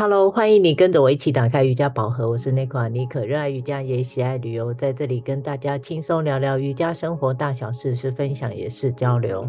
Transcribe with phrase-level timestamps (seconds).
[0.00, 2.30] Hello，欢迎你跟着我一起打开瑜伽宝盒。
[2.30, 9.44] 我是内克妮可，热爱瑜伽也喜爱旅游，在这里跟大家轻松聊聊瑜伽生活大小事，是分享也是交流。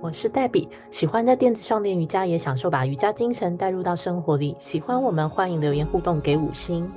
[0.00, 4.54] 我是黛比，喜欢在垫子上练瑜伽，也享受把瑜伽精神带入到生活里。
[4.60, 6.88] 喜欢我们，欢迎留言互动给五星。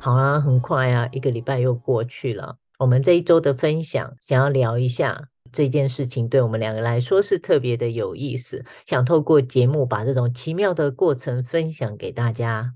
[0.00, 2.56] 好啊，很快啊，一个礼拜又过去了。
[2.80, 5.28] 我们这一周的分享，想要聊一下。
[5.52, 12.74] 这件事情对我们两个来说是特别的有意思，想透过节目把这种奇妙的过程分享给大家。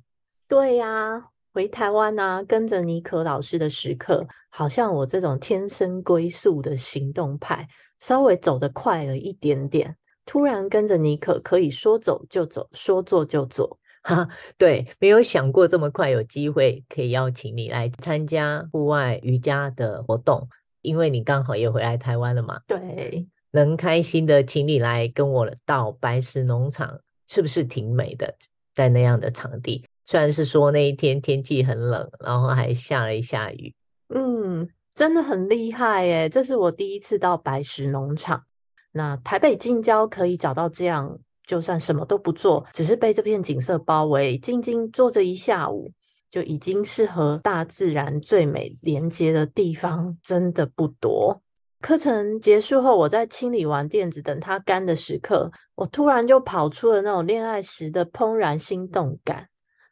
[0.48, 7.66] 对呀，回台湾啊，跟着妮可老师的时刻，好像我这种天生龟速的行动派，
[8.00, 9.96] 稍微走得快了一点点。
[10.26, 13.78] 突然跟着妮可，可以说走就走，说做就做。
[14.02, 20.46] 哈，对，没有想过这么快有机会可以邀请你来参加户外瑜伽的活动。
[20.84, 28.32] 因为你刚好也回来台湾了嘛，对，能开心的请你来跟我到白石农场，是不是挺美的？
[28.74, 33.72] 在那样的场地，虽然是说那一天天气很冷，然后还下了一下雨，
[34.14, 36.28] 嗯，真的很厉害耶！
[36.28, 38.44] 这是我第一次到白石农场。
[38.92, 45.90] 那台北近郊可以找到这样，就算什么都不做，只是被这片景色包围，静静坐着一下午。
[46.34, 51.40] 就已经是和大自然最美连接的地方，真的不多。
[51.80, 59.46] 课程结束后，我在清理完垫子等它干的时刻，我突然就跑出了那种恋爱时的怦然心动感。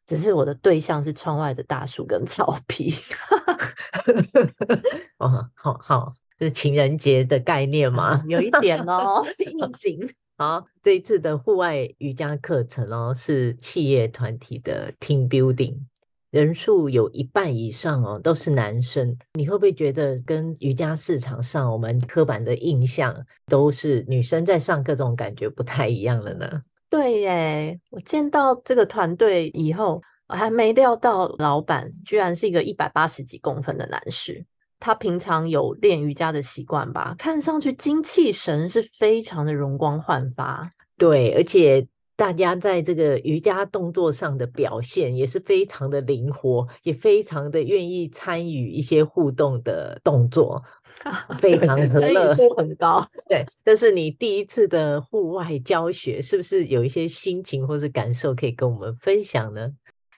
[0.04, 2.92] 只是我的对象是窗外的大树跟草皮。
[5.18, 8.20] 哦，好好，是情人节的概念吗？
[8.26, 10.12] 有一点哦， 应景。
[10.36, 15.76] 好，这一次的户外瑜伽课程哦，是企业团体的 team building。
[16.32, 19.14] 人数有一半以上哦，都是男生。
[19.34, 23.14] 你会不会觉得跟瑜伽市场上我们刻板的印象
[23.48, 26.62] 都是女生在上课这种感觉不太一样了呢？
[26.88, 34.42] 对耶，我见到这个团队以后，我还没料到老板居然是一个一百八十几公分的男士。
[34.80, 37.14] 他平常有练瑜伽的习惯吧？
[37.18, 40.72] 看上去精气神是非常的容光焕发。
[40.96, 41.86] 对，而且。
[42.22, 50.62] 大家在这个瑜伽动作上的表现也是非常的灵活，也非常的愿意参与一些互动的动作，
[51.40, 53.04] 非常和乐，度很高。
[53.28, 59.72] 对，但是你第一次的户外教学，是不是有一些心情或是感受可以跟我们分享呢？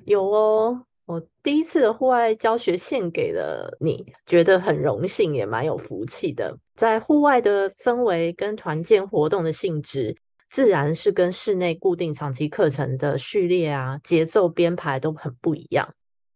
[0.05, 6.55] 有哦，我第一次的户外教学献给了你，觉得很荣幸，也蛮有福气的。
[6.77, 10.15] 在户外的氛围跟团建活动的性质。
[10.55, 15.93] 自然是跟室内固定长期课程的序列啊、节奏编排都很不一样，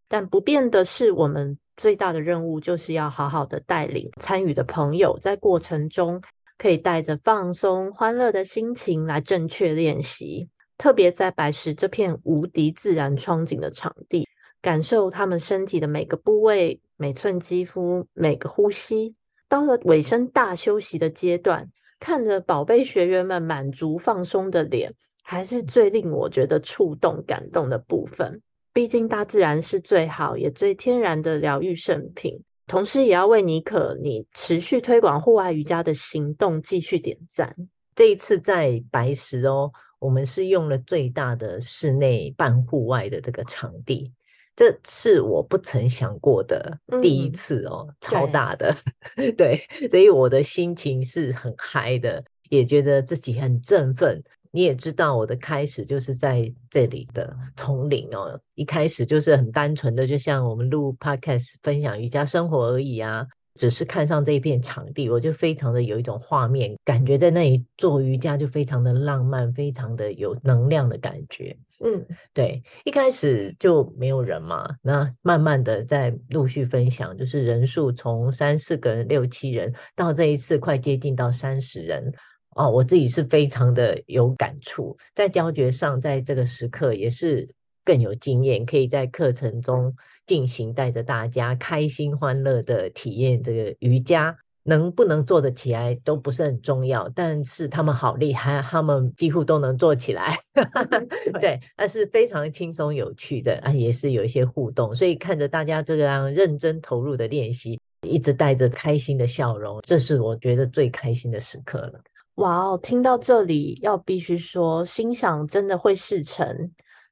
[0.08, 6.20] 但不变的是，我们最大的任务就是要好好的带领参与的朋友，在过程中
[6.56, 10.48] 可以带着放松、欢乐的心情来正确练习。
[10.76, 14.26] 特别在白石这片无敌自然窗景的场地，
[14.60, 19.14] 感受他们身体的每个部位、每寸肌肤、每个呼吸。
[19.48, 21.70] 到了尾声大休息的阶段。
[22.00, 24.92] 看着宝贝学员们满足放松的脸，
[25.22, 28.40] 还是最令我觉得触动感动的部分。
[28.72, 32.40] 毕竟大自然是最好也最天然的疗愈圣品。
[32.66, 37.56] 同时，也要为尼可你持续推广户外瑜伽的行动继续点赞。
[37.96, 44.12] 这一次在白石哦，我们是用了最大的室内半户外的这个场地。
[44.58, 48.74] 这是我不曾想过的第一次哦，嗯、超大的，
[49.14, 54.20] 对， 对，所以我的心情是很嗨的，也觉得自己很振奋。
[54.50, 63.24] 你也知道，我的开始就是在这里的丛林哦，一开始就是很单纯的，就像我们录 podcast 分享瑜伽生活而已啊。
[63.58, 71.54] 只是看上这一片场地，我就非常的有一种画面感觉，在那里做瑜伽就非常的浪漫，非常的有能量的感觉。
[71.84, 82.12] 嗯，对，一开始就没有人嘛，那慢慢的在陆续分享，就是人数从三四个人、六七人，到这一次快接近到三十人
[82.56, 87.48] 哦，我自己是非常的有感触，在教学上，在这个时刻也是
[87.88, 89.96] 更有经验，可以在课程中。
[90.26, 100.38] 进行带着大家开心欢乐的体验这个瑜伽，能不能做得起来都不是很重要，但是他们好厉害，他们几乎都能做起来。
[101.40, 111.98] 对，那是非常轻松有趣的啊，也是有一些互动，所以看着大家这样认真投入的练习，一直带着开心的笑容，这是我觉得最开心的时刻了。
[112.34, 116.70] 哇哦，听到这里要必须说，心想真的会事成。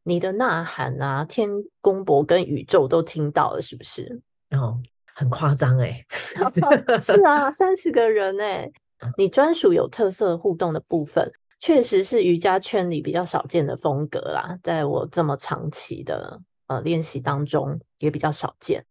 [0.09, 1.51] 你的呐喊啊，天
[1.81, 4.23] 公伯跟宇宙都听到了，是不是？
[4.53, 4.81] 哦，
[5.13, 6.07] 很夸张哎，
[7.03, 8.71] 是啊，三十个人哎，
[9.19, 18.87] 你专属有特色互动的部分，确实是瑜伽圈里比较少见的风格啦，在我这么长期的呃练习当中也比较少见。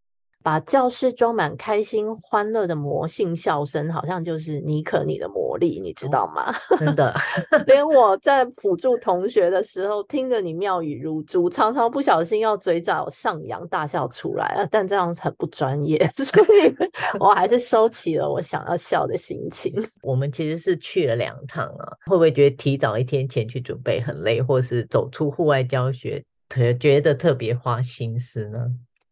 [0.45, 6.53] 把教室装满开心欢乐的魔性笑声，好像就是妮可你的魔力，你知道吗？
[6.69, 7.11] 哦、真的，
[7.65, 16.71] 连我在辅助同学的时候，听着你妙语如珠，常常不小心要嘴角上扬，大笑出来啊，但这样子很不专业， 所以
[17.19, 19.73] 我还是收起了我想要笑的心情。
[20.03, 28.59] 我们其实是去了两趟啊，会不会觉得提早一天前去准备很累，或是走出户外教学，特觉得特别花心思呢？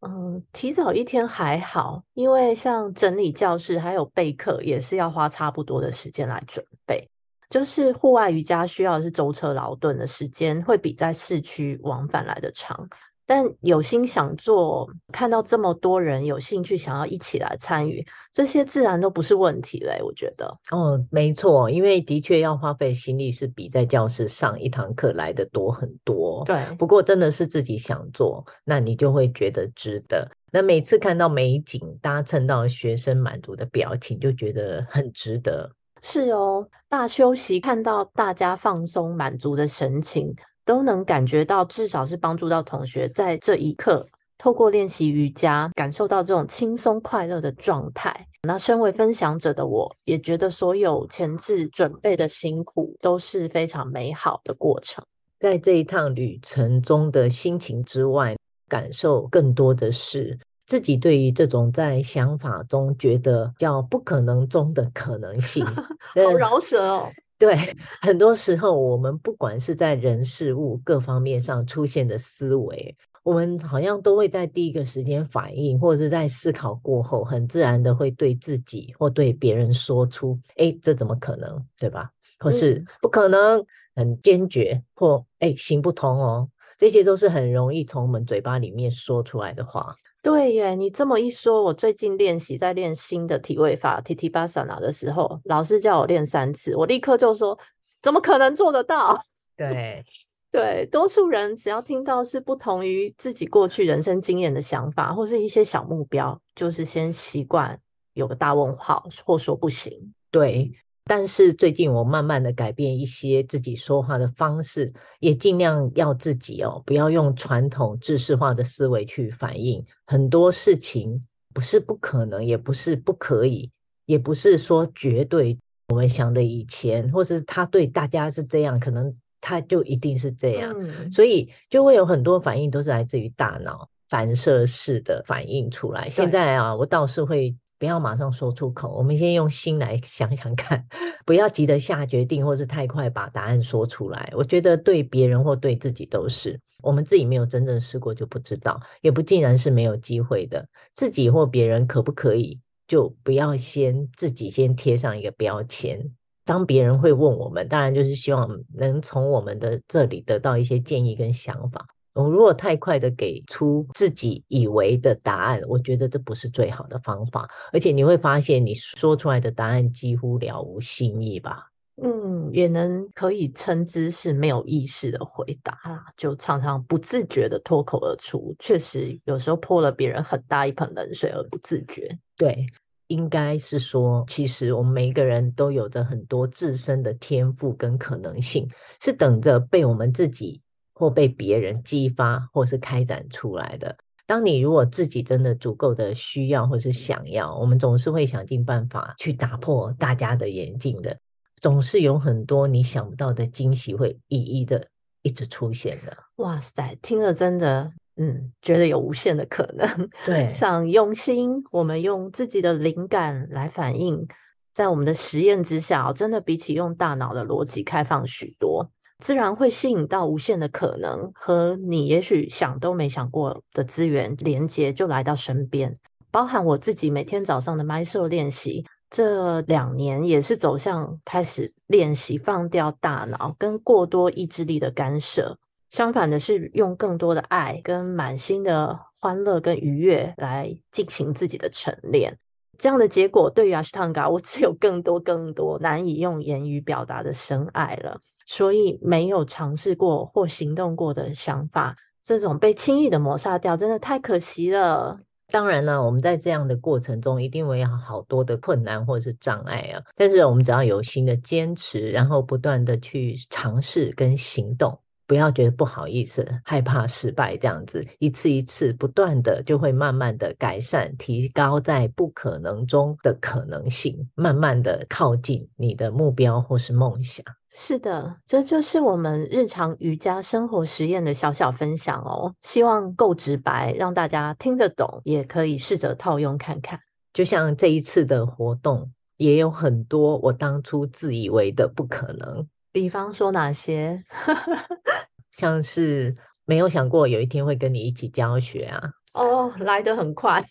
[0.05, 7.09] 嗯，提早一天还好，因为像整理教室还有备课，也是要花差不多的时间来准备。
[7.49, 12.87] 就是户外瑜伽需要的是舟车劳顿的时间，会比在市区往返来的长。
[13.25, 19.99] 但有心想做，看到这么多人有兴趣想要一起来参与，这些自然都不是问题嘞。
[20.03, 26.43] 我觉得，哦，没错，因为的确要花费心力是比在教室上一堂课来的多很多。
[26.45, 30.29] 对，不过真的是自己想做，那你就会觉得值得。
[30.51, 35.71] 那每次看到美景搭乘到学生满足的表情，就觉得很值得。
[36.01, 40.35] 是哦，大休息看到大家放松满足的神情。
[40.65, 44.05] 都能感觉到，至少是帮助到同学在这一刻，
[44.37, 48.27] 透过练习瑜伽，感受到这种轻松快乐的状态。
[48.43, 55.03] 那身为分享者的我，也觉得所有前置准备的辛苦都是非常美好的过程。
[55.39, 58.35] 在这一趟旅程中的心情之外，
[58.67, 65.65] 感受更多的是自己对于这种在想法中觉得叫不可能中的可能性，
[66.25, 67.09] 好饶舌哦。
[67.43, 67.57] 对，
[68.01, 81.61] 很多时候我们不管是在人事物各方面上出现的思维，我们好像都会在第一个时间反应，或者是在思考过后，很自然的会对自己或对别人说出：“哎，这怎么可能？
[81.77, 82.09] 对吧？”
[82.39, 86.49] 或是不可能，很坚决，或“哎，行不通哦。”
[86.79, 89.93] 这些都是很容易从我们嘴巴里面说出来的话。
[90.23, 97.59] 对耶，你这么一说，我最近练习在练新的体位法 Titipasana 的时候，老师叫我练三次，我立刻就说：
[98.01, 99.21] 怎么可能做得到？
[99.57, 100.03] 对
[100.49, 107.77] 对，多数人只要听到是不同于自己过去人生经验的想法，或是一些小目标，就是先习惯
[108.13, 110.13] 有个大问号，或说不行。
[110.31, 110.71] 对。
[111.05, 121.21] 但是最近我慢慢的改变一些自己说话的方式，也尽量要自己哦，不要用传统制式化的思维去反应很多事情，
[121.53, 123.69] 不是不可能，也不是不可以，
[124.05, 125.57] 也不是说绝对
[125.89, 136.09] 我们想的以前，或是他对大家是这样，可能他就一定是这样，嗯、所以就会有很多反应都是来自于大脑反射式的反应出来。
[136.09, 137.53] 现在啊，我倒是会。
[137.83, 140.87] 不要马上说出口，我们先用心来想想看，
[141.25, 144.31] 不要急着下决定，或是太快把答案说出来。
[144.37, 150.65] 我觉得对别人或对自己都是，我们自己没有真正试过就不知道，也不尽然是没有机会的。
[150.93, 152.57] 自己或别人可不可以，
[152.87, 156.09] 就不要先自己先贴上一个标签。
[156.45, 161.85] 当别人会问我们，当然就是希望能从我们的这里得到一些建议跟想法。
[162.13, 171.67] 我如果太快的给出自己以为的答案，我觉得这不是最好的方法，而且你会发现你说出来的答案几乎了无新意吧？
[172.01, 182.17] 嗯，也能可以称之是没有意识的回答啦，就常常不自觉的脱口而出，确实有时候泼了别人很大一盆冷水而不自觉。
[182.35, 182.65] 对，
[183.09, 188.67] 应该是说，其实我们每一个人都有着很多自身的天赋跟可能性，
[188.99, 190.59] 是等着被我们自己。
[191.03, 193.93] 或被别人激发，或是开展出来的。
[194.25, 201.17] 当你如果自己真的足够的需要或是想要，我们总是会想尽办法去打破大家的眼镜的。
[201.59, 204.87] 总是有很多你想不到的惊喜会一一的
[205.23, 206.15] 一直出现的。
[206.37, 210.09] 哇塞，听了真的，嗯，觉得有无限的可能。
[210.25, 214.25] 对， 想用心，我们用自己的灵感来反映，
[214.73, 218.89] 在我们的实验之下，真的比起用大脑的逻辑开放许多。
[219.19, 225.95] 自然会吸引到无限的可能，和你也许想都没想过的资源连接就来到身边。
[226.29, 235.57] 包含我自己每天早上的 Mysore 练习，这两年也是走向开始练习放掉大脑跟过多意志力的干涉，
[235.91, 242.37] 相反的是用更多的爱跟满心的欢乐跟愉悦来进行自己的晨练。
[242.79, 248.19] 这样的结果对于 Ashtanga，我只有更多更多难以用言语表达的深爱了。
[248.45, 255.19] 所以没有尝试过或行动过的想法，这种被轻易的抹杀掉，真的太可惜了。
[255.51, 260.01] 当然呢，我们在这样的过程中，一定会有好多的困难或者是障碍啊。
[260.15, 264.97] 但是我们只要有心的坚持，然后不断的去尝试跟行动。
[265.25, 277.45] 不要觉得不好意思、害怕失败，这样子一次一次不断的，就会慢慢的改善、提高在不可能中的可能性，慢慢的靠近你的目标或是梦想。
[277.75, 282.53] 是的，这就是我们日常瑜伽生活实验的小小分享哦。
[282.61, 286.99] 希望够直白，让大家听得懂，也可以试着套用看看。
[287.33, 292.67] 就像这一次的活动，也有很多我当初自以为的不可能。
[292.91, 294.23] 比方说哪些？
[295.51, 299.13] 像是没有想过有一天会跟你一起教学啊。
[299.33, 300.63] 哦，来得很快。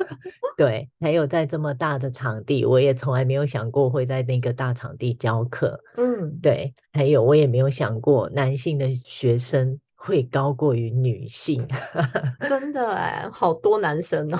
[0.56, 5.78] 对，还有在这么大的场地，我也从来没有想过会在那个大场地教课。
[5.96, 11.66] 嗯，对，还有我也没有想过男性的学生会高过于女性。
[12.48, 14.38] 真的哎，好多男生哦。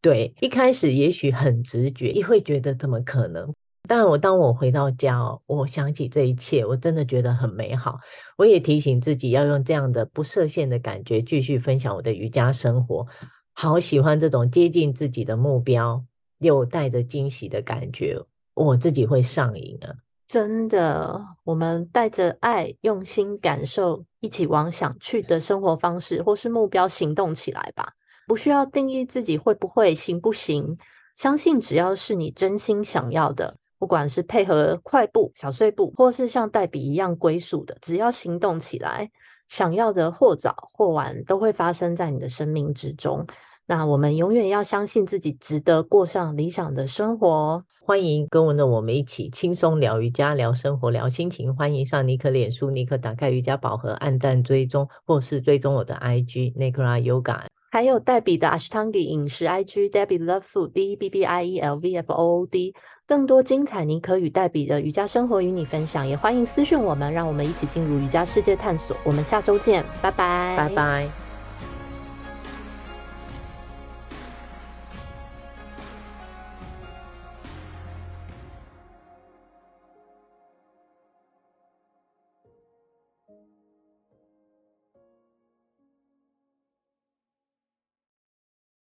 [0.00, 3.54] 对，一开始也许很直觉，也会觉得怎么可能。
[3.88, 7.98] 但我当我回到家哦，我想起这一切，我真的觉得很美好。
[8.36, 13.06] 我也提醒自己要用这样的不设限的感觉继续分享我的瑜伽生活。
[13.52, 16.02] 好喜欢这种接近自己的目标
[16.38, 18.18] 又带着惊喜的感觉，
[18.54, 19.92] 我自己会上瘾啊！
[20.26, 27.92] 真的，我们带着爱、用心感受，一起往想去的生活方式或是目标行动起来吧。
[28.26, 30.78] 不需要定义自己会不会、行不行，
[31.16, 33.56] 相信只要是你真心想要的。
[33.82, 39.10] 不管是配合快步、小碎步，或是像黛比一样龟速的，只要行动起来，
[39.48, 43.26] 想要的或早或晚都会发生在你的生命之中。
[43.66, 47.64] 那我们永远要相信自己，值得过上理想的生活。
[47.84, 51.52] 欢迎跟我我们一起轻松聊瑜伽、聊生活、聊心情。
[51.52, 57.46] 欢迎上尼克脸书，尼克打开瑜伽宝盒，按赞追踪，或是追踪我的 IG Nicola Yoga。
[57.72, 62.12] 还有黛比的 Ashtangi 饮食 IG Debbie Love Food D E B B I E L V F
[62.12, 62.74] O O D，
[63.06, 68.96] 更多精彩尼可与黛比的瑜伽生活与你分享，也欢迎私讯我们，让我们一起进入瑜伽世界探索。
[69.04, 71.21] 我们下周见，拜拜，拜拜。